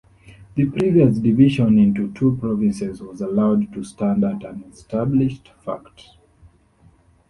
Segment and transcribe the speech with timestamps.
[0.55, 6.07] The previous division into two provinces was allowed to stand as an established fact.